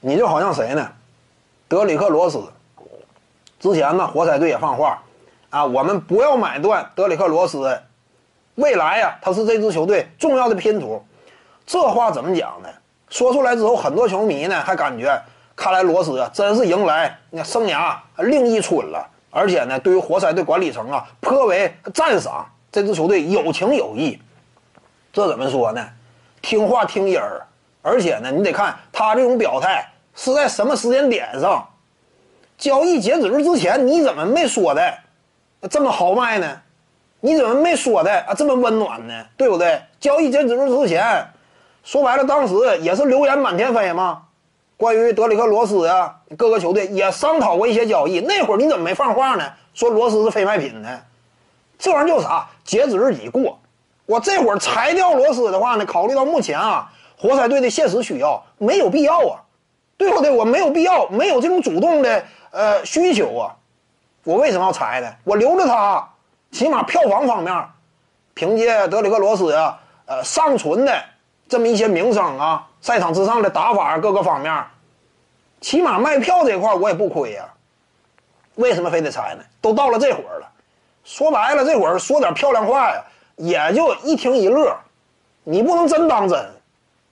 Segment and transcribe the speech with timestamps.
[0.00, 0.88] 你就好像谁呢？
[1.66, 2.40] 德里克罗斯。
[3.58, 5.02] 之前呢，活塞队也放话，
[5.50, 7.80] 啊，我们不要买断德里克罗斯，
[8.54, 11.04] 未来呀，他是这支球队重要的拼图。
[11.66, 12.68] 这话怎么讲呢？
[13.10, 15.20] 说出来之后，很多球迷呢还感觉，
[15.56, 19.04] 看来罗斯啊，真是迎来那生涯另一春了。
[19.30, 22.46] 而且呢，对于活塞队管理层啊，颇为赞赏。
[22.70, 24.20] 这支球队有情有义，
[25.12, 25.84] 这怎么说呢？
[26.40, 27.47] 听话听音儿。
[27.82, 31.66] 而且呢，你得看他这种表态是在什么时间点上。
[32.56, 34.92] 交易截止日之前，你怎么没说的
[35.70, 36.60] 这么豪迈呢？
[37.20, 39.24] 你怎么没说的啊这么温暖呢？
[39.36, 39.80] 对不对？
[40.00, 41.26] 交易截止日之前，
[41.84, 44.22] 说白了，当时也是流言满天飞嘛。
[44.76, 48.20] 关于德里克罗斯呀，各个球队也商讨过一些交易。
[48.20, 49.44] 那会儿你怎么没放话呢？
[49.74, 51.00] 说罗斯是非卖品呢？
[51.78, 52.48] 这玩意儿叫啥？
[52.64, 53.58] 截止日已过。
[54.06, 55.84] 我这会儿裁掉罗斯的话呢？
[55.84, 59.42] 考虑到目前啊，活塞队的现实需要，没有必要啊，
[59.96, 60.30] 对不对？
[60.30, 62.24] 我没有必要，没有这种主动的。
[62.50, 63.54] 呃，需求啊，
[64.24, 65.14] 我为什么要裁呢？
[65.22, 66.08] 我留着他，
[66.50, 67.68] 起码票房方面，
[68.32, 70.98] 凭借德里克罗斯啊，呃，尚存的
[71.46, 74.64] 这么一些名声啊，赛场之上的打法各个方面，
[75.60, 77.44] 起码卖票这块我也不亏呀。
[78.54, 79.44] 为什么非得裁呢？
[79.60, 80.48] 都到了这会儿了，
[81.04, 83.04] 说白了，这会儿说点漂亮话呀，
[83.36, 84.74] 也就一听一乐，
[85.44, 86.44] 你不能真当真，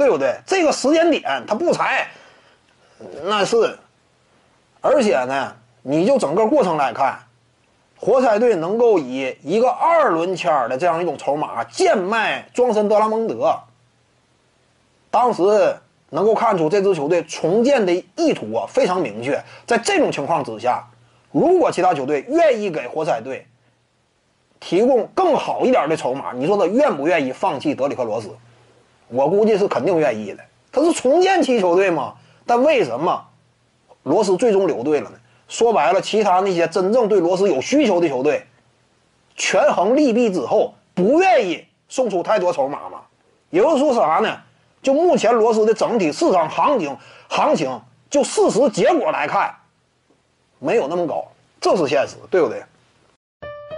[0.00, 0.34] 对不对？
[0.46, 2.08] 这个时间点他不裁，
[3.24, 3.78] 那是。
[4.80, 7.18] 而且呢，你就整个过程来看，
[7.98, 13.54] 活塞队能够以一个二轮签的这样一种筹码贱卖庄森·德拉蒙德，
[15.10, 15.42] 当时
[16.08, 19.38] 能够看出这支球队重建的意图啊非常明确。
[19.66, 20.82] 在这种情况之下，
[21.30, 23.46] 如果其他球队愿意给活塞队
[24.60, 28.34] 提供更好一点的筹码，你说他愿不愿意放弃德里克·罗斯？
[29.10, 30.42] 我估计是肯定愿意的。
[30.72, 32.14] 他是重建期球队嘛，
[32.46, 33.26] 但为什么？
[34.04, 35.16] 罗斯最终留队了呢。
[35.48, 38.46] 说白了，其他那些真正对罗斯有需求的球队，
[39.36, 43.00] 权衡利弊之后，不愿意送出太多筹码嘛。
[43.50, 44.38] 也就是说啥呢？
[44.80, 46.96] 就目前罗斯的整体市场行情，
[47.28, 49.54] 行情就事实结果来看，
[50.60, 51.26] 没有那么高，
[51.60, 52.62] 这是现实，对不对？